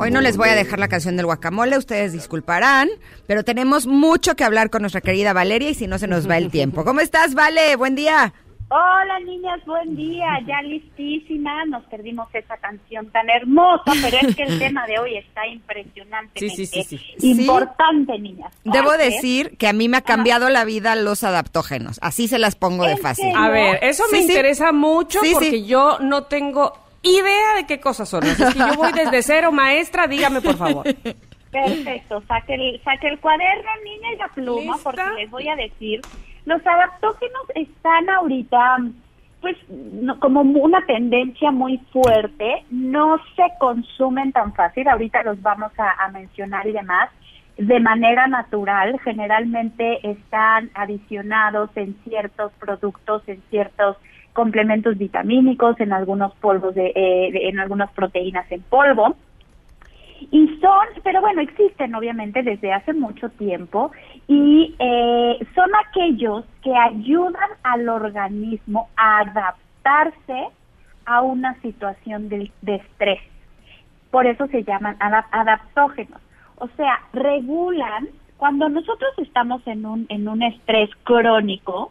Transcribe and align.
Hoy 0.00 0.10
no 0.10 0.20
les 0.20 0.36
voy 0.36 0.48
a 0.48 0.54
dejar 0.54 0.78
la 0.80 0.88
canción 0.88 1.16
del 1.16 1.26
guacamole, 1.26 1.78
ustedes 1.78 2.12
disculparán, 2.12 2.88
pero 3.28 3.44
tenemos 3.44 3.86
mucho 3.86 4.34
que 4.34 4.42
hablar 4.42 4.70
con 4.70 4.82
nuestra 4.82 5.00
querida 5.00 5.32
Valeria 5.32 5.70
y 5.70 5.74
si 5.74 5.86
no 5.86 5.98
se 5.98 6.08
nos 6.08 6.28
va 6.28 6.38
el 6.38 6.50
tiempo. 6.50 6.84
¿Cómo 6.84 7.00
estás, 7.00 7.34
Vale? 7.34 7.76
Buen 7.76 7.94
día. 7.94 8.32
Hola 8.74 9.20
niñas, 9.26 9.60
buen 9.66 9.94
día, 9.94 10.26
ya 10.46 10.62
listísima, 10.62 11.66
nos 11.66 11.84
perdimos 11.84 12.26
esa 12.34 12.56
canción 12.56 13.06
tan 13.10 13.28
hermosa, 13.28 13.92
pero 14.02 14.16
es 14.26 14.34
que 14.34 14.44
el 14.44 14.58
tema 14.58 14.86
de 14.86 14.98
hoy 14.98 15.18
está 15.18 15.46
impresionante. 15.46 16.40
Sí, 16.40 16.48
sí, 16.48 16.64
sí, 16.66 16.82
sí. 16.82 17.00
Importante, 17.20 18.18
niñas. 18.18 18.50
Debo 18.64 18.92
decir 18.92 19.58
que 19.58 19.68
a 19.68 19.74
mí 19.74 19.90
me 19.90 19.98
ha 19.98 20.00
cambiado 20.00 20.48
la 20.48 20.64
vida 20.64 20.96
los 20.96 21.22
adaptógenos, 21.22 21.98
así 22.00 22.28
se 22.28 22.38
las 22.38 22.56
pongo 22.56 22.84
de 22.86 22.92
¿En 22.92 22.98
fácil. 22.98 23.26
serio? 23.26 23.38
A 23.38 23.50
ver, 23.50 23.78
eso 23.82 24.04
me 24.10 24.20
interesa 24.20 24.72
mucho 24.72 25.20
Sí, 25.20 25.26
sí. 25.28 25.34
porque 25.34 25.64
yo 25.64 25.98
no 26.00 26.22
tengo 26.24 26.72
idea 27.02 27.54
de 27.56 27.66
qué 27.66 27.80
cosas 27.80 28.08
son. 28.08 28.24
Así 28.24 28.42
es 28.42 28.54
que 28.54 28.58
yo 28.58 28.74
voy 28.76 28.92
desde 28.92 29.22
cero, 29.22 29.52
maestra, 29.52 30.06
dígame 30.06 30.40
por 30.40 30.56
favor. 30.56 30.84
Perfecto, 31.50 32.22
saque 32.28 32.54
el, 32.54 32.80
saque 32.82 33.08
el 33.08 33.18
cuaderno, 33.20 33.70
niña, 33.84 34.12
y 34.14 34.16
la 34.16 34.28
pluma, 34.28 34.74
¿Lista? 34.74 34.82
porque 34.82 35.20
les 35.20 35.30
voy 35.30 35.48
a 35.48 35.56
decir, 35.56 36.00
los 36.46 36.66
adaptógenos 36.66 37.42
están 37.54 38.08
ahorita, 38.08 38.78
pues, 39.42 39.56
no- 39.68 40.18
como 40.18 40.40
una 40.40 40.84
tendencia 40.86 41.50
muy 41.50 41.76
fuerte, 41.92 42.64
no 42.70 43.18
se 43.36 43.42
consumen 43.58 44.32
tan 44.32 44.54
fácil, 44.54 44.88
ahorita 44.88 45.22
los 45.24 45.42
vamos 45.42 45.72
a, 45.78 46.04
a 46.04 46.08
mencionar 46.08 46.66
y 46.66 46.72
demás, 46.72 47.10
de 47.66 47.78
manera 47.78 48.26
natural, 48.26 48.98
generalmente 49.04 50.00
están 50.02 50.70
adicionados 50.74 51.70
en 51.76 51.94
ciertos 52.02 52.52
productos, 52.54 53.22
en 53.28 53.40
ciertos 53.50 53.96
complementos 54.32 54.98
vitamínicos, 54.98 55.78
en 55.78 55.92
algunos 55.92 56.34
polvos 56.36 56.74
de, 56.74 56.86
eh, 56.86 57.48
en 57.48 57.60
algunas 57.60 57.92
proteínas 57.92 58.50
en 58.50 58.62
polvo. 58.62 59.14
Y 60.32 60.58
son, 60.60 60.88
pero 61.04 61.20
bueno, 61.20 61.40
existen 61.40 61.94
obviamente 61.94 62.42
desde 62.42 62.72
hace 62.72 62.94
mucho 62.94 63.28
tiempo 63.30 63.92
y 64.26 64.74
eh, 64.80 65.38
son 65.54 65.70
aquellos 65.86 66.44
que 66.64 66.74
ayudan 66.74 67.50
al 67.62 67.88
organismo 67.88 68.88
a 68.96 69.20
adaptarse 69.20 70.48
a 71.06 71.22
una 71.22 71.54
situación 71.60 72.28
de, 72.28 72.50
estrés. 72.66 73.20
Por 74.10 74.26
eso 74.26 74.48
se 74.48 74.64
llaman 74.64 74.98
adap- 74.98 75.26
adaptógenos. 75.30 76.20
O 76.62 76.68
sea, 76.76 77.00
regulan, 77.12 78.06
cuando 78.36 78.68
nosotros 78.68 79.10
estamos 79.18 79.66
en 79.66 79.84
un, 79.84 80.06
en 80.08 80.28
un 80.28 80.44
estrés 80.44 80.90
crónico, 81.02 81.90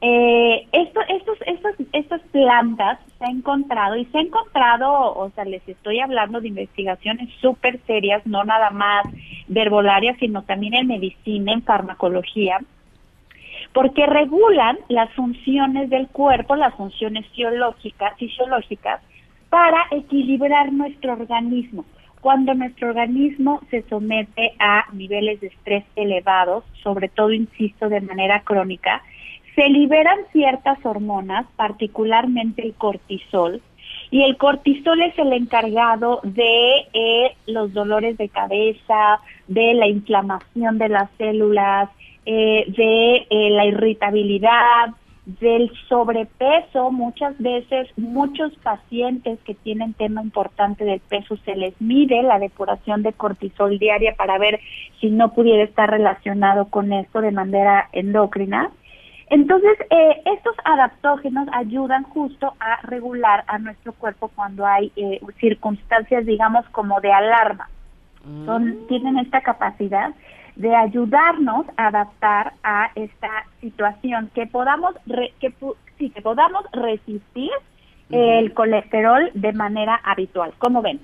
eh, 0.00 0.66
esto, 0.72 1.00
estos, 1.10 1.36
estos, 1.44 1.72
estas 1.92 2.22
plantas 2.32 3.00
se 3.18 3.26
ha 3.26 3.28
encontrado 3.28 3.96
y 3.96 4.06
se 4.06 4.16
ha 4.16 4.22
encontrado, 4.22 5.14
o 5.14 5.30
sea, 5.34 5.44
les 5.44 5.60
estoy 5.68 6.00
hablando 6.00 6.40
de 6.40 6.48
investigaciones 6.48 7.28
súper 7.42 7.80
serias, 7.86 8.26
no 8.26 8.44
nada 8.44 8.70
más 8.70 9.04
verbolarias, 9.46 10.16
sino 10.18 10.42
también 10.42 10.72
en 10.72 10.86
medicina, 10.86 11.52
en 11.52 11.62
farmacología, 11.62 12.60
porque 13.74 14.06
regulan 14.06 14.78
las 14.88 15.12
funciones 15.12 15.90
del 15.90 16.08
cuerpo, 16.08 16.56
las 16.56 16.74
funciones 16.76 17.26
fisiológicas 18.16 19.02
para 19.50 19.84
equilibrar 19.90 20.72
nuestro 20.72 21.12
organismo. 21.12 21.84
Cuando 22.20 22.54
nuestro 22.54 22.88
organismo 22.88 23.60
se 23.70 23.82
somete 23.88 24.52
a 24.58 24.84
niveles 24.92 25.40
de 25.40 25.48
estrés 25.48 25.84
elevados, 25.94 26.64
sobre 26.82 27.08
todo, 27.08 27.32
insisto, 27.32 27.88
de 27.88 28.00
manera 28.00 28.42
crónica, 28.42 29.02
se 29.54 29.68
liberan 29.68 30.18
ciertas 30.32 30.78
hormonas, 30.84 31.46
particularmente 31.56 32.62
el 32.62 32.74
cortisol, 32.74 33.62
y 34.10 34.22
el 34.22 34.36
cortisol 34.36 35.02
es 35.02 35.18
el 35.18 35.32
encargado 35.32 36.20
de 36.22 36.86
eh, 36.92 37.36
los 37.46 37.72
dolores 37.72 38.16
de 38.16 38.28
cabeza, 38.28 39.20
de 39.48 39.74
la 39.74 39.86
inflamación 39.86 40.78
de 40.78 40.88
las 40.88 41.10
células, 41.18 41.90
eh, 42.24 42.64
de 42.68 43.26
eh, 43.30 43.50
la 43.50 43.66
irritabilidad, 43.66 44.94
del 45.40 45.70
sobrepeso. 45.88 46.90
Muchas 46.90 47.38
veces, 47.38 47.86
muchos 47.96 48.56
pacientes 48.56 49.38
que 49.44 49.54
tienen 49.54 49.92
tema 49.92 50.22
importante 50.22 50.84
del 50.84 51.00
peso, 51.00 51.36
se 51.44 51.54
les 51.54 51.78
mide 51.80 52.22
la 52.22 52.38
depuración 52.38 53.02
de 53.02 53.12
cortisol 53.12 53.78
diaria 53.78 54.14
para 54.16 54.38
ver 54.38 54.58
si 55.00 55.10
no 55.10 55.34
pudiera 55.34 55.62
estar 55.62 55.90
relacionado 55.90 56.66
con 56.68 56.92
esto 56.92 57.20
de 57.20 57.30
manera 57.30 57.88
endocrina. 57.92 58.70
Entonces, 59.28 59.78
eh, 59.90 60.22
estos 60.24 60.56
adaptógenos 60.64 61.46
ayudan 61.52 62.04
justo 62.04 62.54
a 62.58 62.80
regular 62.86 63.44
a 63.46 63.58
nuestro 63.58 63.92
cuerpo 63.92 64.30
cuando 64.34 64.64
hay 64.64 64.90
eh, 64.96 65.20
circunstancias, 65.38 66.24
digamos, 66.24 66.66
como 66.70 67.00
de 67.02 67.12
alarma. 67.12 67.68
Son, 68.44 68.86
tienen 68.88 69.18
esta 69.18 69.40
capacidad 69.40 70.10
de 70.58 70.74
ayudarnos 70.76 71.64
a 71.78 71.86
adaptar 71.86 72.52
a 72.62 72.90
esta 72.94 73.46
situación, 73.62 74.30
que 74.34 74.46
podamos, 74.46 74.94
re- 75.06 75.32
que, 75.40 75.48
pu- 75.58 75.74
sí, 75.98 76.10
que 76.10 76.20
podamos 76.20 76.64
resistir 76.72 77.50
el 78.10 78.52
colesterol 78.54 79.30
de 79.34 79.52
manera 79.52 80.00
habitual. 80.04 80.52
¿Cómo 80.58 80.82
ven? 80.82 81.00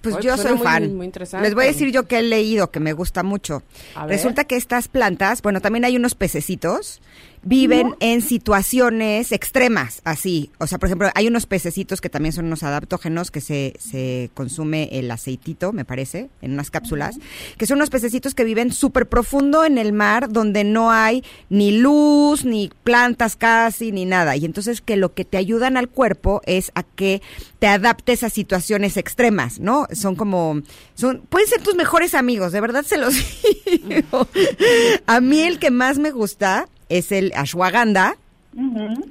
Pues 0.00 0.14
Oye, 0.14 0.28
yo 0.28 0.36
soy 0.36 0.52
muy- 0.54 0.62
fan. 0.62 0.94
muy 0.96 1.06
interesante. 1.06 1.44
Les 1.44 1.54
voy 1.56 1.64
a 1.64 1.66
decir 1.68 1.90
yo 1.90 2.06
que 2.06 2.18
he 2.20 2.22
leído, 2.22 2.70
que 2.70 2.78
me 2.78 2.92
gusta 2.92 3.24
mucho. 3.24 3.62
Resulta 4.06 4.44
que 4.44 4.54
estas 4.56 4.86
plantas, 4.86 5.42
bueno, 5.42 5.60
también 5.60 5.84
hay 5.84 5.96
unos 5.96 6.14
pececitos, 6.14 7.02
viven 7.42 7.96
en 8.00 8.22
situaciones 8.22 9.32
extremas, 9.32 10.00
así. 10.04 10.50
O 10.58 10.66
sea, 10.66 10.78
por 10.78 10.88
ejemplo, 10.88 11.08
hay 11.14 11.26
unos 11.26 11.46
pececitos 11.46 12.00
que 12.00 12.08
también 12.08 12.32
son 12.32 12.46
unos 12.46 12.62
adaptógenos 12.62 13.30
que 13.30 13.40
se, 13.40 13.74
se 13.78 14.30
consume 14.34 14.88
el 14.92 15.10
aceitito, 15.10 15.72
me 15.72 15.84
parece, 15.84 16.30
en 16.40 16.52
unas 16.52 16.70
cápsulas, 16.70 17.16
que 17.56 17.66
son 17.66 17.78
unos 17.78 17.90
pececitos 17.90 18.34
que 18.34 18.44
viven 18.44 18.72
súper 18.72 19.08
profundo 19.08 19.64
en 19.64 19.78
el 19.78 19.92
mar, 19.92 20.30
donde 20.30 20.64
no 20.64 20.92
hay 20.92 21.24
ni 21.50 21.78
luz, 21.78 22.44
ni 22.44 22.70
plantas 22.84 23.36
casi, 23.36 23.92
ni 23.92 24.04
nada. 24.04 24.36
Y 24.36 24.44
entonces 24.44 24.80
que 24.80 24.96
lo 24.96 25.14
que 25.14 25.24
te 25.24 25.36
ayudan 25.36 25.76
al 25.76 25.88
cuerpo 25.88 26.42
es 26.46 26.70
a 26.74 26.82
que 26.82 27.22
te 27.58 27.66
adaptes 27.66 28.22
a 28.22 28.30
situaciones 28.30 28.96
extremas, 28.96 29.58
¿no? 29.58 29.86
Son 29.92 30.16
como, 30.16 30.62
son, 30.94 31.22
pueden 31.28 31.48
ser 31.48 31.62
tus 31.62 31.74
mejores 31.74 32.14
amigos, 32.14 32.52
de 32.52 32.60
verdad 32.60 32.84
se 32.84 32.98
los 32.98 33.14
digo. 33.14 34.28
A 35.06 35.20
mí 35.20 35.40
el 35.40 35.58
que 35.58 35.70
más 35.70 35.98
me 35.98 36.10
gusta 36.10 36.68
es 36.98 37.12
el 37.12 37.32
ashwagandha, 37.34 38.16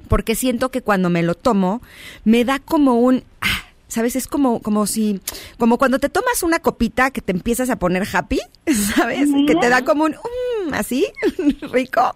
porque 0.07 0.35
siento 0.35 0.69
que 0.69 0.81
cuando 0.81 1.09
me 1.09 1.23
lo 1.23 1.35
tomo, 1.35 1.81
me 2.25 2.45
da 2.45 2.59
como 2.59 2.99
un... 2.99 3.23
ah, 3.41 3.47
¿Sabes? 3.87 4.15
Es 4.15 4.27
como, 4.27 4.61
como 4.61 4.87
si, 4.87 5.19
como 5.57 5.77
cuando 5.77 5.99
te 5.99 6.07
tomas 6.07 6.43
una 6.43 6.59
copita 6.59 7.11
que 7.11 7.19
te 7.21 7.33
empiezas 7.33 7.69
a 7.69 7.75
poner 7.77 8.07
happy, 8.13 8.39
¿sabes? 8.95 9.29
Que 9.47 9.55
te 9.55 9.67
da 9.67 9.83
como 9.83 10.05
un, 10.05 10.15
mm, 10.67 10.73
así, 10.73 11.05
rico. 11.71 12.15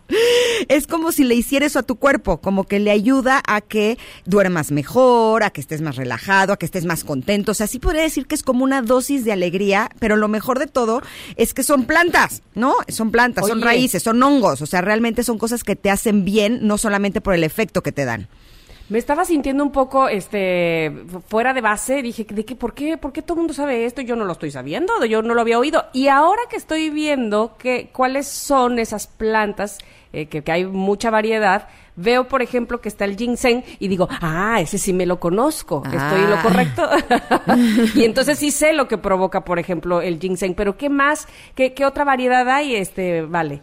Es 0.68 0.88
como 0.88 1.12
si 1.12 1.24
le 1.24 1.36
hiciera 1.36 1.66
eso 1.66 1.80
a 1.80 1.84
tu 1.84 1.96
cuerpo, 1.96 2.38
como 2.38 2.66
que 2.66 2.80
le 2.80 2.92
ayuda 2.92 3.42
a 3.48 3.62
que 3.62 3.98
duermas 4.26 4.72
mejor, 4.72 5.44
a 5.44 5.50
que 5.50 5.62
estés 5.62 5.82
más 5.82 5.96
relajado, 5.96 6.54
a 6.54 6.58
que 6.58 6.66
estés 6.66 6.86
más 6.86 7.04
contento. 7.04 7.52
O 7.52 7.56
sea, 7.56 7.68
sí 7.68 7.80
podría 7.80 8.04
decir 8.04 8.28
que 8.28 8.36
es 8.36 8.44
como 8.44 8.64
una 8.64 8.82
dosis 8.82 9.26
de 9.26 9.32
alegría, 9.32 9.90
pero 10.00 10.16
lo 10.16 10.28
mejor 10.28 10.60
de 10.60 10.68
todo 10.68 11.02
es 11.36 11.54
que 11.54 11.64
son 11.64 11.86
plantas, 11.86 12.42
¿no? 12.54 12.76
Son 12.88 13.12
plantas, 13.12 13.48
son 13.48 13.62
raíces, 13.62 14.04
son 14.04 14.22
hongos. 14.22 14.62
O 14.62 14.66
sea, 14.66 14.82
realmente 14.82 15.24
son 15.24 15.38
cosas 15.38 15.64
que 15.64 15.76
te 15.76 15.90
hacen 15.90 16.26
bien, 16.26 16.60
no 16.62 16.78
solamente 16.78 17.22
por 17.22 17.34
el 17.34 17.44
efecto 17.44 17.84
que 17.84 17.92
te 17.92 18.06
dan. 18.06 18.28
Me 18.88 19.00
estaba 19.00 19.26
sintiendo 19.26 19.64
un 19.64 19.72
poco 19.72 20.08
este 20.10 20.92
fuera 21.28 21.54
de 21.54 21.62
base, 21.62 22.04
dije, 22.04 22.24
¿de 22.30 22.46
qué 22.46 22.56
por 22.56 22.76
qué 22.76 22.98
por 22.98 23.12
qué 23.14 23.24
todo 23.24 23.34
el 23.34 23.40
mundo 23.40 23.54
sabe 23.56 23.86
esto? 23.86 24.02
Yo 24.02 24.16
no 24.16 24.26
lo 24.26 24.34
estoy 24.34 24.52
sabiendo, 24.52 25.04
yo 25.06 25.24
no 25.24 25.34
lo 25.34 25.42
había 25.42 25.58
oído. 25.58 25.86
Y 25.92 26.08
ahora 26.08 26.42
que 26.52 26.56
estoy 26.56 26.92
viendo 26.92 27.56
que 27.58 27.90
cuáles 27.92 28.28
son 28.28 28.78
esas 28.78 29.08
plantas 29.08 29.80
eh, 30.14 30.28
que, 30.28 30.44
que 30.44 30.52
hay 30.52 30.66
mucha 30.66 31.10
variedad, 31.10 31.68
veo 31.96 32.28
por 32.28 32.44
ejemplo 32.44 32.80
que 32.80 32.90
está 32.90 33.06
el 33.06 33.18
ginseng 33.18 33.64
y 33.80 33.88
digo, 33.88 34.08
"Ah, 34.22 34.60
ese 34.62 34.78
sí 34.78 34.94
me 34.94 35.08
lo 35.08 35.20
conozco, 35.20 35.82
estoy 35.86 36.22
en 36.22 36.30
lo 36.30 36.36
Ah. 36.36 36.44
correcto." 36.44 36.88
y 37.96 38.04
entonces 38.04 38.38
sí 38.38 38.52
sé 38.52 38.72
lo 38.74 38.88
que 38.88 39.00
provoca, 39.00 39.44
por 39.46 39.58
ejemplo, 39.58 40.02
el 40.02 40.20
ginseng, 40.20 40.54
pero 40.54 40.78
¿qué 40.78 40.90
más? 40.90 41.28
¿Qué, 41.56 41.74
qué 41.74 41.86
otra 41.88 42.04
variedad 42.04 42.48
hay 42.50 42.76
este, 42.76 43.24
vale? 43.24 43.62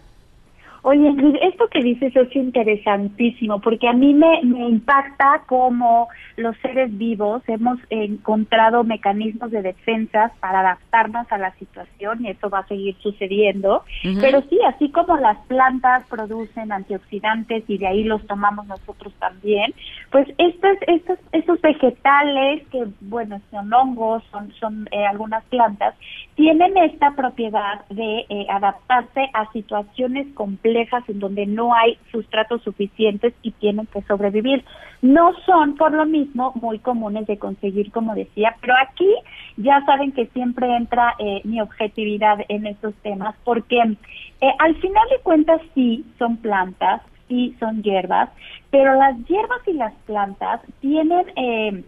Oye, 0.85 1.15
esto 1.43 1.69
que 1.69 1.81
dices 1.81 2.15
es 2.17 2.35
interesantísimo 2.35 3.61
porque 3.61 3.87
a 3.87 3.93
mí 3.93 4.15
me, 4.15 4.43
me 4.43 4.69
impacta 4.69 5.45
cómo 5.47 6.09
los 6.37 6.57
seres 6.59 6.97
vivos 6.99 7.41
hemos 7.47 7.79
encontrado 7.89 8.83
mecanismos 8.83 9.53
de 9.53 9.63
defensa 9.63 10.33
para 10.41 10.59
adaptarnos 10.59 11.31
a 11.31 11.39
la 11.39 11.53
situación 11.55 12.25
y 12.25 12.31
eso 12.31 12.51
va 12.51 12.61
a 12.61 12.67
seguir 12.67 12.97
sucediendo. 13.01 13.85
Pero 14.21 14.43
sí, 14.51 14.59
así 14.67 14.91
como 14.91 15.17
las 15.19 15.39
plantas 15.47 16.05
producen 16.09 16.73
antioxidantes 16.73 17.63
y 17.69 17.79
de 17.79 17.87
ahí 17.87 18.03
los 18.03 18.27
tomamos 18.27 18.67
nosotros 18.67 19.15
también, 19.21 19.73
pues 20.11 20.27
estos, 20.37 20.79
estos, 20.89 21.19
estos 21.31 21.61
vegetales 21.61 22.67
que, 22.73 22.89
bueno, 23.03 23.41
son 23.53 23.73
hongos, 23.73 24.25
son, 24.33 24.53
son 24.55 24.89
eh, 24.91 25.07
algunas 25.07 25.45
plantas, 25.45 25.95
tienen 26.35 26.77
esta 26.77 27.13
propiedad 27.13 27.85
de 27.89 28.27
eh, 28.29 28.47
adaptarse 28.51 29.31
a 29.33 29.49
situaciones 29.53 30.27
complejas 30.35 30.72
en 31.09 31.19
donde 31.19 31.47
no 31.47 31.75
hay 31.75 31.99
sustratos 32.11 32.63
suficientes 32.63 33.35
y 33.43 33.51
tienen 33.53 33.87
que 33.87 34.03
sobrevivir. 34.03 34.65
No 35.01 35.33
son, 35.47 35.77
por 35.77 35.93
lo 35.93 36.07
mismo, 36.07 36.53
muy 36.61 36.79
comunes 36.79 37.27
de 37.27 37.39
conseguir, 37.39 37.91
como 37.91 38.15
decía, 38.15 38.57
pero 38.61 38.75
aquí 38.81 39.09
ya 39.57 39.85
saben 39.85 40.13
que 40.13 40.27
siempre 40.27 40.77
entra 40.77 41.15
eh, 41.19 41.41
mi 41.45 41.61
objetividad 41.61 42.39
en 42.49 42.67
estos 42.67 42.95
temas, 43.03 43.35
porque 43.45 43.79
eh, 43.79 44.53
al 44.59 44.75
final 44.77 45.09
de 45.11 45.23
cuentas 45.23 45.61
sí 45.75 46.05
son 46.19 46.37
plantas, 46.37 47.03
sí 47.29 47.55
son 47.59 47.83
hierbas, 47.83 48.31
pero 48.71 48.95
las 48.95 49.17
hierbas 49.27 49.67
y 49.67 49.73
las 49.75 49.95
plantas 50.07 50.61
tienen... 50.81 51.27
Eh, 51.37 51.85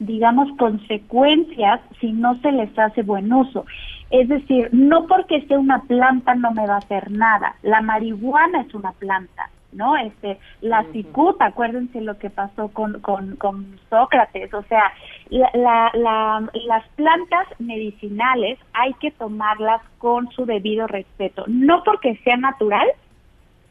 digamos, 0.00 0.48
consecuencias 0.58 1.80
si 2.00 2.12
no 2.12 2.38
se 2.40 2.52
les 2.52 2.76
hace 2.78 3.02
buen 3.02 3.32
uso. 3.32 3.64
Es 4.10 4.28
decir, 4.28 4.70
no 4.72 5.06
porque 5.06 5.42
sea 5.46 5.58
una 5.58 5.82
planta 5.82 6.34
no 6.34 6.50
me 6.52 6.66
va 6.66 6.74
a 6.74 6.78
hacer 6.78 7.10
nada. 7.10 7.56
La 7.62 7.82
marihuana 7.82 8.62
es 8.62 8.74
una 8.74 8.92
planta, 8.92 9.50
¿no? 9.72 9.96
Este, 9.96 10.38
la 10.62 10.84
cicuta, 10.92 11.46
acuérdense 11.46 12.00
lo 12.00 12.18
que 12.18 12.30
pasó 12.30 12.68
con, 12.68 13.00
con, 13.00 13.36
con 13.36 13.78
Sócrates. 13.90 14.52
O 14.54 14.62
sea, 14.62 14.92
la, 15.30 15.90
la, 15.92 16.48
las 16.66 16.88
plantas 16.96 17.46
medicinales 17.58 18.58
hay 18.72 18.94
que 18.94 19.10
tomarlas 19.10 19.82
con 19.98 20.30
su 20.30 20.46
debido 20.46 20.86
respeto. 20.86 21.44
No 21.46 21.82
porque 21.84 22.16
sea 22.24 22.38
natural, 22.38 22.88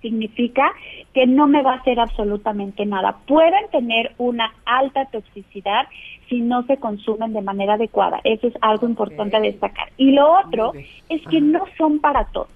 significa 0.01 0.71
que 1.13 1.25
no 1.25 1.47
me 1.47 1.61
va 1.61 1.73
a 1.73 1.77
hacer 1.77 1.99
absolutamente 1.99 2.85
nada. 2.85 3.17
Pueden 3.27 3.69
tener 3.71 4.13
una 4.17 4.53
alta 4.65 5.05
toxicidad 5.05 5.87
si 6.29 6.41
no 6.41 6.63
se 6.63 6.77
consumen 6.77 7.33
de 7.33 7.41
manera 7.41 7.73
adecuada. 7.73 8.19
Eso 8.23 8.47
es 8.47 8.53
algo 8.61 8.87
importante 8.87 9.37
a 9.37 9.41
destacar. 9.41 9.89
Y 9.97 10.11
lo 10.11 10.39
otro 10.39 10.73
es 11.09 11.21
que 11.27 11.41
no 11.41 11.65
son 11.77 11.99
para 11.99 12.25
todos. 12.25 12.49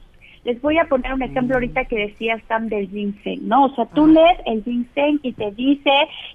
Les 0.44 0.60
voy 0.60 0.80
a 0.80 0.86
poner 0.86 1.14
un 1.14 1.22
ejemplo 1.22 1.54
mm. 1.54 1.58
ahorita 1.58 1.86
que 1.86 2.08
decía 2.08 2.42
Sam 2.48 2.68
del 2.68 2.90
ginseng, 2.90 3.48
¿no? 3.48 3.66
O 3.66 3.76
sea, 3.76 3.86
tú 3.86 4.08
lees 4.08 4.40
el 4.46 4.64
ginseng 4.64 5.20
y 5.22 5.34
te 5.34 5.52
dice 5.52 5.92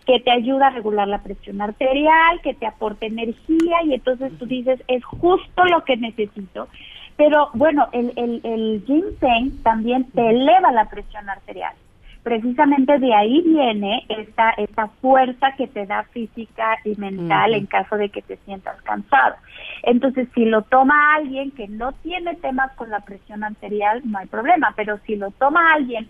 que 0.06 0.20
te 0.20 0.30
ayuda 0.30 0.68
a 0.68 0.70
regular 0.70 1.08
la 1.08 1.22
presión 1.22 1.60
arterial, 1.60 2.40
que 2.42 2.54
te 2.54 2.66
aporta 2.66 3.06
energía 3.06 3.82
y 3.84 3.94
entonces 3.94 4.32
tú 4.38 4.46
dices, 4.46 4.80
es 4.86 5.04
justo 5.04 5.64
lo 5.64 5.84
que 5.84 5.96
necesito. 5.96 6.68
Pero 7.16 7.50
bueno, 7.54 7.88
el, 7.92 8.12
el, 8.16 8.40
el 8.44 8.84
ginseng 8.86 9.62
también 9.62 10.04
te 10.10 10.28
eleva 10.28 10.70
la 10.72 10.88
presión 10.88 11.28
arterial. 11.28 11.74
Precisamente 12.22 12.98
de 12.98 13.14
ahí 13.14 13.40
viene 13.42 14.04
esta, 14.08 14.50
esta 14.56 14.88
fuerza 15.00 15.52
que 15.56 15.68
te 15.68 15.86
da 15.86 16.02
física 16.10 16.76
y 16.84 16.96
mental 16.96 17.54
en 17.54 17.66
caso 17.66 17.96
de 17.96 18.08
que 18.08 18.20
te 18.20 18.36
sientas 18.38 18.82
cansado. 18.82 19.36
Entonces, 19.84 20.28
si 20.34 20.44
lo 20.44 20.62
toma 20.62 21.14
alguien 21.14 21.52
que 21.52 21.68
no 21.68 21.92
tiene 21.92 22.34
temas 22.34 22.72
con 22.72 22.90
la 22.90 22.98
presión 23.00 23.44
arterial, 23.44 24.02
no 24.04 24.18
hay 24.18 24.26
problema, 24.26 24.72
pero 24.74 24.98
si 25.06 25.14
lo 25.14 25.30
toma 25.30 25.72
alguien 25.72 26.08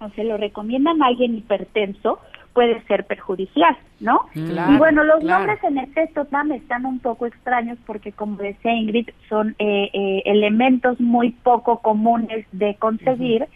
o 0.00 0.08
se 0.10 0.24
lo 0.24 0.36
recomiendan 0.36 1.00
a 1.00 1.06
alguien 1.06 1.36
hipertenso, 1.36 2.18
puede 2.54 2.80
ser 2.84 3.04
perjudicial, 3.04 3.76
¿no? 4.00 4.20
y 4.34 4.76
bueno, 4.78 5.02
los 5.02 5.22
nombres 5.24 5.62
en 5.64 5.76
efecto 5.78 6.24
también 6.26 6.62
están 6.62 6.86
un 6.86 7.00
poco 7.00 7.26
extraños 7.26 7.76
porque, 7.84 8.12
como 8.12 8.36
decía 8.36 8.72
Ingrid, 8.72 9.10
son 9.28 9.56
eh, 9.58 9.90
eh, 9.92 10.22
elementos 10.24 11.00
muy 11.00 11.32
poco 11.32 11.80
comunes 11.80 12.46
de 12.52 12.76
conseguir. 12.76 13.46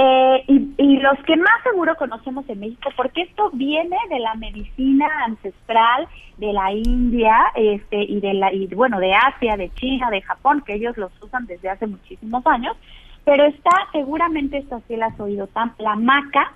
Eh, 0.00 0.44
y, 0.46 0.98
los 0.98 1.18
que 1.26 1.36
más 1.36 1.62
seguro 1.64 1.96
conocemos 1.96 2.48
en 2.48 2.60
México, 2.60 2.90
porque 2.96 3.22
esto 3.22 3.50
viene 3.52 3.96
de 4.08 4.20
la 4.20 4.34
medicina 4.34 5.08
ancestral 5.26 6.06
de 6.36 6.52
la 6.52 6.72
India 6.72 7.36
este, 7.56 8.04
y 8.04 8.20
de 8.20 8.34
la 8.34 8.52
y 8.52 8.66
bueno 8.68 9.00
de 9.00 9.12
Asia, 9.12 9.56
de 9.56 9.70
China, 9.74 10.08
de 10.10 10.22
Japón, 10.22 10.62
que 10.64 10.74
ellos 10.74 10.96
los 10.96 11.10
usan 11.20 11.46
desde 11.46 11.68
hace 11.68 11.88
muchísimos 11.88 12.46
años, 12.46 12.76
pero 13.24 13.44
está 13.44 13.70
seguramente 13.90 14.58
esto 14.58 14.80
sí 14.86 14.94
las 14.94 15.14
has 15.14 15.20
oído, 15.20 15.48
la 15.78 15.96
maca, 15.96 16.52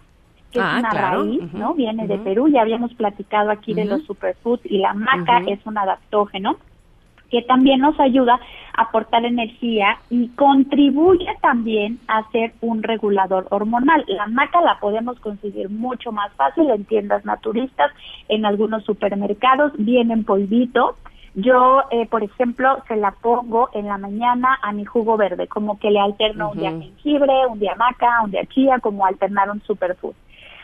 que 0.53 0.59
es 0.59 0.65
ah, 0.65 0.77
una 0.79 0.91
raíz, 0.91 1.53
¿no? 1.55 1.75
Viene 1.75 2.07
de 2.07 2.19
Perú, 2.19 2.49
ya 2.49 2.61
habíamos 2.61 2.93
platicado 2.95 3.51
aquí 3.51 3.75
de 3.75 3.87
los 3.87 4.05
superfoods 4.05 4.65
y 4.65 4.79
la 4.79 4.95
maca 4.95 5.43
es 5.47 5.59
un 5.67 5.79
adaptógeno 5.79 6.57
que 7.33 7.43
también 7.43 7.81
nos 7.81 7.99
ayuda 7.99 8.39
a 8.75 8.83
aportar 8.83 9.25
energía 9.25 9.97
y 10.11 10.29
contribuye 10.29 11.27
también 11.41 11.99
a 12.07 12.31
ser 12.31 12.53
un 12.61 12.83
regulador 12.83 13.47
hormonal. 13.49 14.05
La 14.07 14.27
maca 14.27 14.61
la 14.61 14.79
podemos 14.79 15.19
conseguir 15.19 15.71
mucho 15.71 16.13
más 16.13 16.31
fácil 16.35 16.69
en 16.69 16.85
tiendas 16.85 17.25
naturistas, 17.25 17.91
en 18.29 18.45
algunos 18.45 18.85
supermercados, 18.85 19.73
viene 19.79 20.13
en 20.13 20.25
polvito. 20.25 20.97
Yo, 21.35 21.85
eh, 21.91 22.07
por 22.07 22.23
ejemplo, 22.23 22.83
se 22.87 22.97
la 22.97 23.13
pongo 23.13 23.71
en 23.73 23.87
la 23.87 23.97
mañana 23.97 24.59
a 24.61 24.73
mi 24.73 24.85
jugo 24.85 25.17
verde, 25.17 25.49
como 25.49 25.79
que 25.79 25.91
le 25.91 26.01
alterno 26.01 26.51
un 26.51 26.59
día 26.59 26.71
jengibre, 26.71 27.47
un 27.49 27.59
día 27.59 27.75
maca, 27.77 28.21
un 28.23 28.31
día 28.31 28.45
chía, 28.45 28.79
como 28.81 29.07
alternar 29.07 29.51
un 29.51 29.63
superfood. 29.63 30.13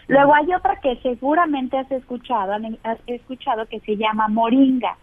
Luego 0.09 0.35
hay 0.35 0.53
otra 0.55 0.77
que 0.81 0.97
seguramente 0.97 1.77
has 1.77 1.91
escuchado, 1.91 2.55
has 2.83 2.99
escuchado 3.07 3.67
que 3.67 3.81
se 3.81 3.97
llama 3.97 4.29
moringa, 4.29 4.97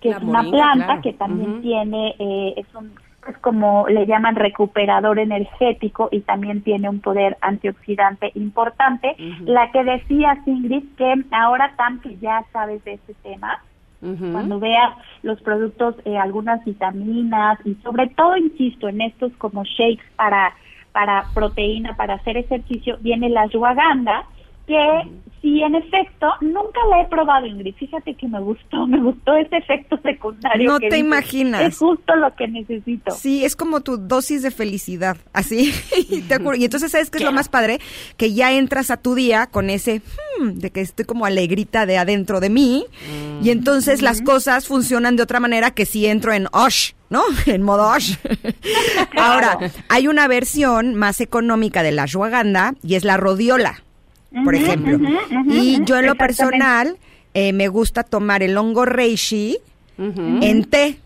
que 0.00 0.10
es 0.10 0.18
una 0.20 0.42
planta 0.42 1.00
que 1.00 1.12
también 1.12 1.62
tiene, 1.62 2.14
eh, 2.18 2.54
es 2.56 2.74
un 2.74 2.92
es 3.28 3.36
como 3.38 3.86
le 3.88 4.06
llaman 4.06 4.36
recuperador 4.36 5.18
energético 5.18 6.08
y 6.10 6.20
también 6.20 6.62
tiene 6.62 6.88
un 6.88 7.00
poder 7.00 7.36
antioxidante 7.42 8.32
importante. 8.34 9.14
La 9.44 9.70
que 9.70 9.84
decía 9.84 10.38
Ingrid 10.46 10.84
que 10.96 11.14
ahora 11.32 11.74
tan 11.76 12.00
que 12.00 12.16
ya 12.18 12.44
sabes 12.52 12.82
de 12.84 12.94
este 12.94 13.14
tema, 13.22 13.62
cuando 14.00 14.58
veas 14.60 14.94
los 15.22 15.40
productos, 15.42 15.96
eh, 16.04 16.16
algunas 16.16 16.64
vitaminas 16.64 17.58
y 17.66 17.74
sobre 17.82 18.08
todo, 18.08 18.36
insisto, 18.36 18.88
en 18.88 19.02
estos 19.02 19.32
como 19.36 19.64
shakes 19.64 20.04
para 20.16 20.54
para 20.92 21.26
proteína, 21.34 21.94
para 21.96 22.14
hacer 22.14 22.36
ejercicio, 22.36 22.96
viene 23.00 23.28
la 23.28 23.42
ashwagandha, 23.42 24.24
que 24.68 25.10
sí, 25.40 25.62
en 25.62 25.74
efecto, 25.74 26.26
nunca 26.42 26.78
la 26.90 27.00
he 27.00 27.06
probado, 27.08 27.46
Ingrid. 27.46 27.74
Fíjate 27.74 28.14
que 28.14 28.28
me 28.28 28.38
gustó, 28.40 28.86
me 28.86 29.00
gustó 29.00 29.34
ese 29.34 29.56
efecto 29.56 29.98
secundario. 30.02 30.70
No 30.70 30.78
te 30.78 30.98
imaginas. 30.98 31.62
Es 31.62 31.78
justo 31.78 32.14
lo 32.14 32.34
que 32.36 32.46
necesito. 32.46 33.10
Sí, 33.12 33.44
es 33.44 33.56
como 33.56 33.80
tu 33.80 33.96
dosis 33.96 34.42
de 34.42 34.50
felicidad, 34.50 35.16
así. 35.32 35.72
y, 36.10 36.22
y 36.22 36.64
entonces, 36.64 36.92
¿sabes 36.92 37.10
qué 37.10 37.18
es 37.18 37.24
lo 37.24 37.32
más 37.32 37.48
padre? 37.48 37.80
Que 38.16 38.32
ya 38.34 38.52
entras 38.52 38.90
a 38.90 38.98
tu 38.98 39.14
día 39.14 39.46
con 39.46 39.70
ese, 39.70 40.02
hmm, 40.38 40.58
de 40.58 40.70
que 40.70 40.82
estoy 40.82 41.06
como 41.06 41.24
alegrita 41.24 41.86
de 41.86 41.98
adentro 41.98 42.40
de 42.40 42.50
mí. 42.50 42.84
Mm. 43.10 43.46
Y 43.46 43.50
entonces 43.50 44.02
las 44.02 44.20
cosas 44.20 44.66
funcionan 44.66 45.16
de 45.16 45.22
otra 45.22 45.40
manera 45.40 45.70
que 45.70 45.86
si 45.86 46.06
entro 46.06 46.32
en 46.32 46.46
Osh. 46.52 46.92
¿no? 47.10 47.22
En 47.46 47.62
modo 47.62 47.88
Osh. 47.88 48.16
Ahora, 49.16 49.58
hay 49.88 50.08
una 50.08 50.28
versión 50.28 50.94
más 50.94 51.22
económica 51.22 51.82
de 51.82 51.92
la 51.92 52.02
ashwagandha 52.02 52.74
y 52.82 52.96
es 52.96 53.04
la 53.04 53.16
rodiola 53.16 53.82
por 54.44 54.54
ejemplo. 54.54 54.98
y 55.46 55.82
yo 55.84 55.98
en 55.98 56.06
lo 56.06 56.14
personal 56.14 56.96
eh, 57.34 57.52
me 57.52 57.68
gusta 57.68 58.02
tomar 58.02 58.42
el 58.42 58.56
hongo 58.56 58.84
reishi 58.84 59.58
en 59.98 60.64
té. 60.64 61.00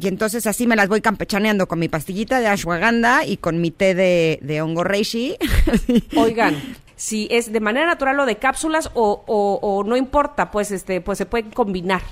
Y 0.00 0.06
entonces 0.06 0.46
así 0.46 0.66
me 0.66 0.76
las 0.76 0.88
voy 0.88 1.00
campechaneando 1.00 1.66
con 1.66 1.80
mi 1.80 1.88
pastillita 1.88 2.38
de 2.38 2.46
ashwagandha 2.46 3.26
y 3.26 3.36
con 3.36 3.60
mi 3.60 3.72
té 3.72 3.94
de, 3.94 4.38
de 4.42 4.62
hongo 4.62 4.84
reishi. 4.84 5.36
Oigan, 6.16 6.56
si 6.94 7.26
es 7.30 7.52
de 7.52 7.60
manera 7.60 7.86
natural 7.86 8.20
o 8.20 8.26
de 8.26 8.36
cápsulas 8.36 8.90
o, 8.94 9.24
o, 9.26 9.58
o 9.60 9.84
no 9.84 9.96
importa, 9.96 10.50
pues 10.50 10.70
este 10.70 11.00
pues 11.00 11.18
se 11.18 11.26
pueden 11.26 11.50
combinar. 11.50 12.02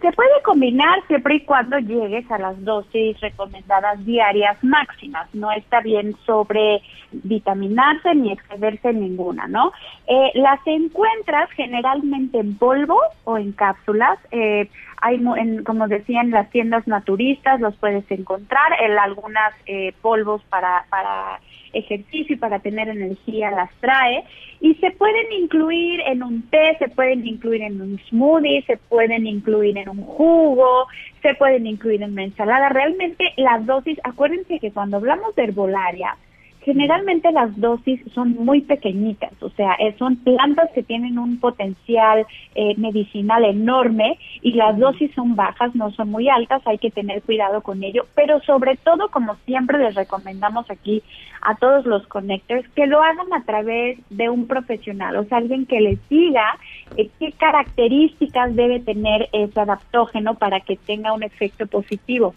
Se 0.00 0.12
puede 0.12 0.42
combinar 0.42 0.98
siempre 1.06 1.36
y 1.36 1.40
cuando 1.40 1.78
llegues 1.78 2.30
a 2.30 2.38
las 2.38 2.62
dosis 2.64 3.18
recomendadas 3.20 4.04
diarias 4.04 4.62
máximas. 4.62 5.32
No 5.34 5.50
está 5.52 5.80
bien 5.80 6.14
sobre 6.26 6.82
vitaminarse 7.10 8.14
ni 8.14 8.32
excederse 8.32 8.90
en 8.90 9.00
ninguna, 9.00 9.46
¿no? 9.46 9.72
Eh, 10.06 10.30
las 10.34 10.60
encuentras 10.66 11.50
generalmente 11.52 12.38
en 12.38 12.56
polvo 12.58 12.98
o 13.24 13.38
en 13.38 13.52
cápsulas. 13.52 14.18
Eh, 14.30 14.68
hay, 15.00 15.16
en, 15.16 15.64
como 15.64 15.88
decía, 15.88 16.20
en 16.20 16.30
las 16.30 16.50
tiendas 16.50 16.86
naturistas 16.86 17.60
los 17.60 17.74
puedes 17.76 18.10
encontrar. 18.10 18.72
En 18.82 18.98
algunas 18.98 19.54
eh, 19.66 19.94
polvos 20.02 20.42
para, 20.50 20.84
para 20.90 21.40
ejercicio 21.74 22.34
y 22.34 22.38
para 22.38 22.60
tener 22.60 22.88
energía 22.88 23.50
las 23.50 23.70
trae 23.80 24.24
y 24.60 24.74
se 24.76 24.90
pueden 24.92 25.32
incluir 25.32 26.00
en 26.06 26.22
un 26.22 26.42
té, 26.48 26.76
se 26.78 26.88
pueden 26.88 27.26
incluir 27.26 27.62
en 27.62 27.80
un 27.80 27.98
smoothie, 28.08 28.62
se 28.66 28.76
pueden 28.76 29.26
incluir 29.26 29.76
en 29.76 29.88
un 29.88 30.02
jugo, 30.02 30.86
se 31.22 31.34
pueden 31.34 31.66
incluir 31.66 32.02
en 32.02 32.12
una 32.12 32.24
ensalada. 32.24 32.68
Realmente 32.70 33.32
las 33.36 33.64
dosis, 33.66 33.98
acuérdense 34.04 34.60
que 34.60 34.70
cuando 34.70 34.96
hablamos 34.96 35.34
de 35.34 35.44
herbolaria, 35.44 36.16
generalmente 36.64 37.30
las 37.30 37.54
dosis 37.60 38.00
son 38.14 38.32
muy 38.32 38.62
pequeñitas, 38.62 39.30
o 39.42 39.50
sea, 39.50 39.74
eh, 39.74 39.94
son 39.98 40.16
plantas 40.16 40.70
que 40.74 40.82
tienen 40.82 41.18
un 41.18 41.38
potencial 41.38 42.26
eh, 42.54 42.74
medicinal 42.78 43.44
enorme 43.44 44.18
y 44.40 44.52
las 44.54 44.78
dosis 44.78 45.12
son 45.14 45.36
bajas, 45.36 45.74
no 45.74 45.90
son 45.92 46.10
muy 46.10 46.28
altas, 46.28 46.62
hay 46.64 46.78
que 46.78 46.90
tener 46.90 47.22
cuidado 47.22 47.60
con 47.60 47.84
ello, 47.84 48.06
pero 48.14 48.40
sobre 48.40 48.76
todo, 48.76 49.08
como 49.10 49.36
siempre 49.44 49.78
les 49.78 49.94
recomendamos 49.94 50.70
aquí 50.70 51.02
a 51.42 51.54
todos 51.56 51.84
los 51.84 52.06
connectors, 52.06 52.66
que 52.70 52.86
lo 52.86 53.02
hagan 53.02 53.30
a 53.34 53.44
través 53.44 53.98
de 54.08 54.30
un 54.30 54.46
profesional, 54.46 55.16
o 55.16 55.24
sea, 55.24 55.38
alguien 55.38 55.66
que 55.66 55.80
les 55.80 56.08
diga 56.08 56.56
eh, 56.96 57.10
qué 57.18 57.32
características 57.32 58.56
debe 58.56 58.80
tener 58.80 59.28
ese 59.32 59.60
adaptógeno 59.60 60.34
para 60.36 60.60
que 60.60 60.76
tenga 60.76 61.12
un 61.12 61.22
efecto 61.22 61.66
positivo 61.66 62.34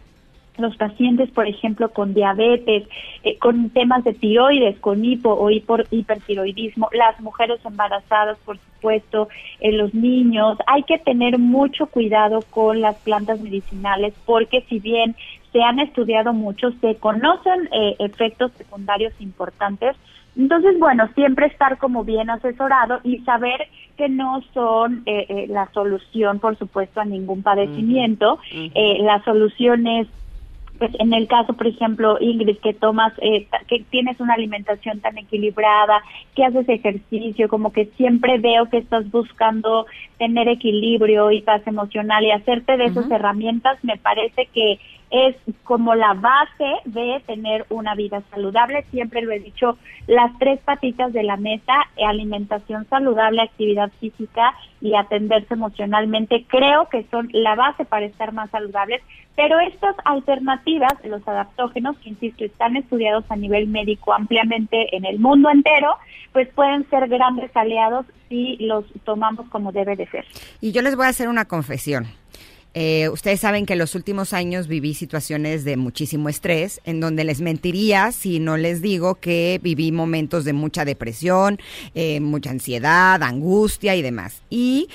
los 0.59 0.75
pacientes, 0.75 1.29
por 1.31 1.47
ejemplo, 1.47 1.89
con 1.89 2.13
diabetes, 2.13 2.87
eh, 3.23 3.37
con 3.37 3.69
temas 3.69 4.03
de 4.03 4.13
tiroides, 4.13 4.79
con 4.79 5.03
hipo 5.03 5.31
o 5.31 5.49
hipertiroidismo, 5.49 6.89
las 6.93 7.19
mujeres 7.21 7.59
embarazadas, 7.65 8.37
por 8.45 8.57
supuesto, 8.57 9.29
eh, 9.59 9.71
los 9.71 9.93
niños. 9.93 10.57
Hay 10.67 10.83
que 10.83 10.97
tener 10.97 11.37
mucho 11.37 11.87
cuidado 11.87 12.41
con 12.49 12.81
las 12.81 12.95
plantas 12.97 13.39
medicinales 13.41 14.13
porque 14.25 14.61
si 14.69 14.79
bien 14.79 15.15
se 15.51 15.61
han 15.61 15.79
estudiado 15.79 16.33
mucho, 16.33 16.71
se 16.81 16.95
conocen 16.95 17.69
eh, 17.71 17.95
efectos 17.99 18.51
secundarios 18.53 19.13
importantes. 19.19 19.95
Entonces, 20.35 20.77
bueno, 20.77 21.09
siempre 21.15 21.47
estar 21.47 21.79
como 21.79 22.03
bien 22.03 22.29
asesorado 22.29 22.99
y 23.03 23.19
saber 23.19 23.67
que 23.97 24.07
no 24.07 24.43
son 24.53 25.03
la 25.47 25.67
solución, 25.73 26.37
por 26.37 26.55
supuesto, 26.59 27.01
a 27.01 27.05
ningún 27.05 27.41
padecimiento. 27.41 28.37
la 28.75 29.23
solución 29.23 29.87
es 29.87 30.07
pues 30.77 30.91
en 30.99 31.13
el 31.13 31.27
caso, 31.27 31.53
por 31.53 31.67
ejemplo, 31.67 32.17
Ingrid, 32.19 32.57
que 32.57 32.73
tomas, 32.73 33.13
eh, 33.21 33.47
que 33.67 33.83
tienes 33.89 34.19
una 34.19 34.33
alimentación 34.33 34.99
tan 34.99 35.17
equilibrada, 35.17 36.01
que 36.35 36.45
haces 36.45 36.67
ejercicio, 36.69 37.47
como 37.49 37.71
que 37.71 37.85
siempre 37.97 38.37
veo 38.37 38.69
que 38.69 38.77
estás 38.77 39.09
buscando 39.11 39.85
tener 40.17 40.47
equilibrio 40.47 41.31
y 41.31 41.41
paz 41.41 41.61
emocional 41.65 42.23
y 42.25 42.31
hacerte 42.31 42.77
de 42.77 42.85
esas 42.85 43.09
herramientas, 43.09 43.77
me 43.83 43.97
parece 43.97 44.47
que 44.53 44.79
es 45.09 45.35
como 45.63 45.95
la 45.95 46.13
base 46.13 46.71
de 46.85 47.21
tener 47.25 47.65
una 47.69 47.95
vida 47.95 48.21
saludable. 48.31 48.85
Siempre 48.91 49.21
lo 49.21 49.31
he 49.31 49.39
dicho, 49.39 49.77
las 50.07 50.37
tres 50.39 50.59
patitas 50.59 51.13
de 51.13 51.23
la 51.23 51.37
mesa, 51.37 51.73
alimentación 52.05 52.85
saludable, 52.89 53.41
actividad 53.41 53.91
física 53.99 54.53
y 54.81 54.95
atenderse 54.95 55.53
emocionalmente, 55.53 56.45
creo 56.47 56.89
que 56.89 57.05
son 57.09 57.29
la 57.31 57.55
base 57.55 57.85
para 57.85 58.05
estar 58.05 58.33
más 58.33 58.49
saludables. 58.49 59.01
Pero 59.35 59.59
estas 59.59 59.95
alternativas, 60.03 60.93
los 61.03 61.25
adaptógenos, 61.27 61.95
que 61.99 62.09
insisto, 62.09 62.43
están 62.43 62.75
estudiados 62.75 63.23
a 63.29 63.35
nivel 63.35 63.67
médico 63.67 64.13
ampliamente 64.13 64.95
en 64.95 65.05
el 65.05 65.19
mundo 65.19 65.49
entero, 65.51 65.95
pues 66.33 66.47
pueden 66.49 66.89
ser 66.89 67.07
grandes 67.07 67.55
aliados 67.55 68.05
si 68.29 68.57
los 68.57 68.85
tomamos 69.05 69.47
como 69.49 69.71
debe 69.71 69.95
de 69.95 70.07
ser. 70.07 70.25
Y 70.59 70.71
yo 70.71 70.81
les 70.81 70.95
voy 70.95 71.05
a 71.05 71.09
hacer 71.09 71.29
una 71.29 71.45
confesión. 71.45 72.07
Eh, 72.79 73.09
ustedes 73.09 73.39
saben 73.39 73.65
que 73.65 73.73
en 73.73 73.79
los 73.79 73.95
últimos 73.95 74.33
años 74.33 74.67
viví 74.67 74.93
situaciones 74.93 75.63
de 75.63 75.77
muchísimo 75.77 76.29
estrés, 76.29 76.79
en 76.83 76.99
donde 76.99 77.23
les 77.23 77.41
mentiría 77.41 78.11
si 78.11 78.39
no 78.39 78.55
les 78.55 78.83
digo 78.83 79.15
que 79.15 79.59
viví 79.63 79.91
momentos 79.91 80.45
de 80.45 80.53
mucha 80.53 80.85
depresión, 80.85 81.57
eh, 81.95 82.19
mucha 82.19 82.51
ansiedad, 82.51 83.23
angustia 83.23 83.95
y 83.95 84.03
demás. 84.03 84.43
Y 84.51 84.89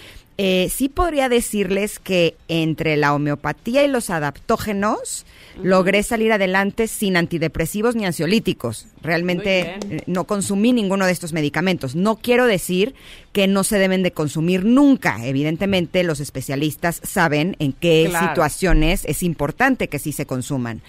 eh, 0.45 0.69
sí 0.71 0.89
podría 0.89 1.29
decirles 1.29 2.01
que 2.01 2.35
entre 2.49 2.97
la 2.97 3.15
homeopatía 3.15 3.85
y 3.85 3.89
los 3.89 4.11
adaptógenos 4.11 5.25
logré 5.63 6.03
salir 6.03 6.33
adelante 6.33 6.89
sin 6.89 7.17
antidepresivos 7.17 7.95
ni 7.95 8.07
ansiolíticos. 8.07 8.89
Realmente 9.03 9.77
no 10.07 10.25
consumí 10.25 10.73
ninguno 10.73 11.07
de 11.07 11.13
estos 11.13 11.33
medicamentos. 11.33 11.95
No 11.95 12.17
quiero 12.17 12.47
decir 12.47 12.97
que 13.33 13.47
no 13.47 13.63
se 13.63 13.79
deben 13.79 14.03
de 14.03 14.11
consumir 14.11 14.65
nunca. 14.65 15.25
Evidentemente, 15.25 16.03
los 16.03 16.19
especialistas 16.19 17.01
saben 17.05 17.55
en 17.61 17.73
qué 17.73 18.11
situaciones 18.11 19.05
es 19.05 19.23
importante 19.23 19.89
que 19.89 20.01
sí 20.01 20.11
se 20.11 20.27
consuman. 20.27 20.83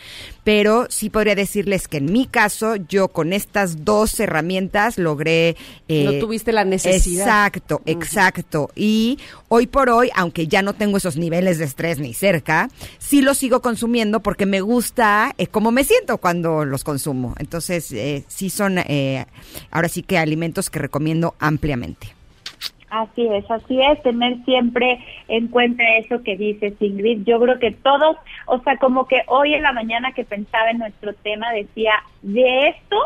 Pero 0.44 0.88
sí 0.90 1.10
podría 1.10 1.36
decirles 1.36 1.88
que 1.88 1.98
en 1.98 2.12
mi 2.12 2.26
caso, 2.26 2.76
yo 2.76 3.08
con 3.08 3.34
estas 3.34 3.86
dos 3.86 4.20
herramientas 4.20 4.98
logré... 4.98 5.56
Eh, 5.88 6.04
no 6.04 6.20
tuviste 6.20 6.52
la 6.52 6.66
necesidad. 6.66 7.26
Exacto, 7.26 7.82
exacto. 7.86 8.70
Y 8.76 9.20
hoy 9.48 9.68
por 9.68 9.90
hoy, 9.90 10.10
aunque 10.16 10.48
ya 10.48 10.62
no 10.62 10.74
tengo 10.74 10.98
esos 10.98 11.16
niveles 11.16 11.60
de 11.60 11.66
estrés 11.66 12.00
ni 12.00 12.14
cerca, 12.14 12.70
sí 13.00 13.22
los 13.22 13.38
sigo 13.38 13.62
consumiendo 13.62 14.22
porque 14.22 14.46
me 14.46 14.62
gusta 14.62 15.34
eh, 15.38 15.48
cómo 15.48 15.72
me 15.72 15.84
siento 15.84 16.18
cuando 16.18 16.66
los 16.66 16.84
consumo. 16.84 17.36
Entonces, 17.40 17.92
eh, 17.92 18.24
sí 18.28 18.50
son 18.50 18.80
eh, 18.80 19.26
ahora 19.72 19.90
sí 19.90 20.04
que 20.04 20.18
alimentos 20.18 20.70
que 20.70 20.80
recomiendo 20.80 21.36
ampliamente. 21.40 22.13
Así 22.94 23.28
es, 23.28 23.50
así 23.50 23.82
es, 23.82 24.04
tener 24.04 24.38
siempre 24.46 25.00
en 25.28 25.48
cuenta 25.48 25.84
eso 25.98 26.22
que 26.22 26.38
dice 26.38 26.76
Ingrid. 26.80 27.24
Yo 27.26 27.40
creo 27.40 27.58
que 27.58 27.72
todos, 27.72 28.18
o 28.46 28.60
sea, 28.60 28.78
como 28.78 29.08
que 29.08 29.24
hoy 29.26 29.56
en 29.56 29.64
la 29.64 29.74
mañana 29.74 30.12
que 30.12 30.24
pensaba 30.24 30.70
en 30.70 30.78
nuestro 30.78 31.12
tema 31.16 31.52
decía, 31.54 31.94
de 32.22 32.68
esto, 32.68 32.98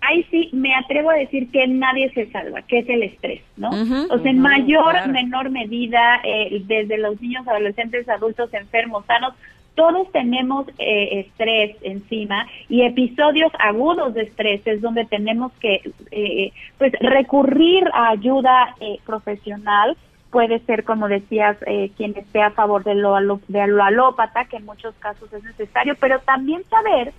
ahí 0.00 0.24
sí 0.30 0.50
me 0.52 0.72
atrevo 0.76 1.10
a 1.10 1.14
decir 1.14 1.50
que 1.50 1.66
nadie 1.66 2.12
se 2.12 2.30
salva, 2.30 2.62
que 2.62 2.78
es 2.78 2.88
el 2.88 3.02
estrés, 3.02 3.42
¿no? 3.56 3.70
o 3.70 4.18
sea, 4.20 4.30
en 4.30 4.38
mayor, 4.38 5.08
menor 5.08 5.50
medida, 5.50 6.20
eh, 6.22 6.62
desde 6.64 6.98
los 6.98 7.20
niños, 7.20 7.46
adolescentes, 7.48 8.08
adultos, 8.08 8.54
enfermos, 8.54 9.04
sanos, 9.06 9.34
todos 9.74 10.10
tenemos 10.12 10.66
eh, 10.78 11.20
estrés 11.26 11.76
encima 11.82 12.46
y 12.68 12.82
episodios 12.82 13.50
agudos 13.58 14.14
de 14.14 14.22
estrés 14.22 14.60
es 14.66 14.82
donde 14.82 15.04
tenemos 15.06 15.52
que 15.60 15.80
eh, 16.10 16.52
pues 16.78 16.92
recurrir 17.00 17.88
a 17.94 18.10
ayuda 18.10 18.74
eh, 18.80 18.98
profesional. 19.06 19.96
Puede 20.30 20.60
ser 20.60 20.84
como 20.84 21.08
decías 21.08 21.58
quien 21.96 22.16
esté 22.16 22.40
a 22.40 22.52
favor 22.52 22.84
de 22.84 22.94
lo, 22.94 23.14
de 23.48 23.66
lo 23.66 23.84
alópata 23.84 24.46
que 24.46 24.56
en 24.56 24.64
muchos 24.64 24.94
casos 24.94 25.30
es 25.30 25.44
necesario 25.44 25.94
pero 26.00 26.20
también 26.20 26.62
saber 26.70 27.12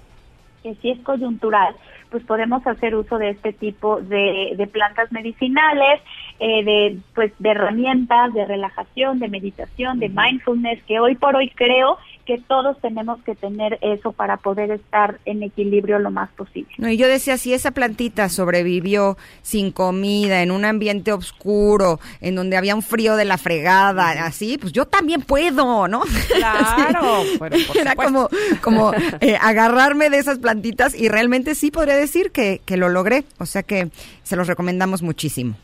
que 0.63 0.73
si 0.75 0.89
es 0.89 0.99
coyuntural 1.01 1.75
pues 2.09 2.23
podemos 2.23 2.65
hacer 2.65 2.95
uso 2.95 3.19
de 3.19 3.29
este 3.29 3.53
tipo 3.53 4.01
de, 4.01 4.53
de 4.55 4.67
plantas 4.67 5.11
medicinales, 5.11 6.01
de 6.39 6.97
pues 7.13 7.31
de 7.39 7.49
herramientas 7.49 8.33
de 8.33 8.45
relajación, 8.45 9.19
de 9.19 9.29
meditación, 9.29 9.99
de 9.99 10.09
mindfulness, 10.09 10.83
que 10.83 10.99
hoy 10.99 11.15
por 11.15 11.35
hoy 11.35 11.49
creo 11.49 11.97
que 12.25 12.41
todos 12.47 12.79
tenemos 12.81 13.21
que 13.23 13.35
tener 13.35 13.77
eso 13.81 14.11
para 14.13 14.37
poder 14.37 14.71
estar 14.71 15.19
en 15.25 15.43
equilibrio 15.43 15.99
lo 15.99 16.11
más 16.11 16.29
posible. 16.31 16.71
No, 16.77 16.89
y 16.89 16.97
yo 16.97 17.07
decía, 17.07 17.37
si 17.37 17.53
esa 17.53 17.71
plantita 17.71 18.29
sobrevivió 18.29 19.17
sin 19.41 19.71
comida, 19.71 20.41
en 20.41 20.51
un 20.51 20.65
ambiente 20.65 21.11
oscuro, 21.11 21.99
en 22.21 22.35
donde 22.35 22.57
había 22.57 22.75
un 22.75 22.81
frío 22.81 23.15
de 23.15 23.25
la 23.25 23.37
fregada, 23.37 24.25
así, 24.25 24.57
pues 24.57 24.71
yo 24.71 24.85
también 24.85 25.21
puedo, 25.21 25.87
¿no? 25.87 26.01
Claro. 26.27 27.23
Era 27.75 27.95
como, 27.95 28.29
como 28.61 28.93
eh, 29.19 29.37
agarrarme 29.41 30.09
de 30.09 30.17
esas 30.17 30.39
plantitas 30.39 30.95
y 30.95 31.09
realmente 31.09 31.55
sí 31.55 31.71
podría 31.71 31.95
decir 31.95 32.31
que, 32.31 32.61
que 32.65 32.77
lo 32.77 32.89
logré. 32.89 33.25
O 33.39 33.45
sea 33.45 33.63
que 33.63 33.89
se 34.23 34.35
los 34.35 34.47
recomendamos 34.47 35.01
muchísimo. 35.01 35.55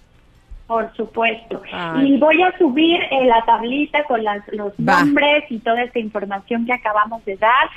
Por 0.69 0.95
supuesto. 0.95 1.63
Y 2.03 2.19
voy 2.19 2.43
a 2.43 2.55
subir 2.59 3.01
eh, 3.09 3.25
la 3.25 3.43
tablita 3.43 4.03
con 4.03 4.23
las, 4.23 4.47
los 4.49 4.77
nombres 4.77 5.45
y 5.49 5.57
toda 5.57 5.81
esta 5.81 5.97
información 5.97 6.67
que 6.67 6.73
acabamos 6.73 7.25
de 7.25 7.37
dar. 7.37 7.69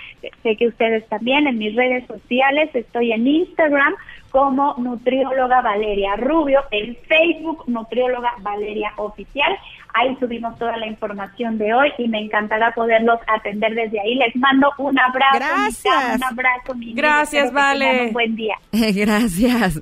Sé 0.43 0.57
que 0.57 0.69
ustedes 0.69 1.09
también 1.09 1.47
en 1.47 1.57
mis 1.57 1.75
redes 1.75 2.07
sociales. 2.07 2.69
Estoy 2.75 3.13
en 3.13 3.27
Instagram 3.27 3.95
como 4.31 4.75
nutrióloga 4.77 5.63
Valeria 5.63 6.17
Rubio, 6.17 6.65
en 6.71 6.95
Facebook 7.09 7.65
nutrióloga 7.67 8.35
Valeria 8.41 8.93
Oficial. 8.97 9.57
Ahí 9.95 10.15
subimos 10.21 10.59
toda 10.59 10.77
la 10.77 10.87
información 10.87 11.57
de 11.57 11.73
hoy 11.73 11.93
y 11.97 12.09
me 12.09 12.21
encantará 12.21 12.75
poderlos 12.75 13.21
atender 13.27 13.75
desde 13.75 14.01
ahí. 14.01 14.17
Les 14.17 14.37
mando 14.37 14.71
un 14.77 14.99
abrazo. 14.99 15.39
Gracias. 15.39 16.17
un 16.17 16.25
abrazo. 16.25 16.75
Mi 16.75 16.93
Gracias, 16.93 17.51
Vale. 17.55 18.09
Un 18.09 18.13
buen 18.13 18.37
día. 18.37 18.57
Gracias. 18.71 19.81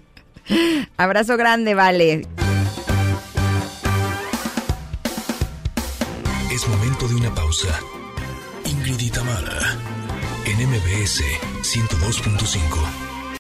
Abrazo 0.97 1.37
grande, 1.37 1.75
Vale. 1.75 2.23
Es 6.61 6.69
momento 6.69 7.09
de 7.09 7.15
una 7.15 7.35
pausa. 7.35 7.81
Ingrid 8.67 9.17
Mara, 9.25 9.79
en 10.45 10.69
MBS 10.69 11.23
102.5. 11.63 13.10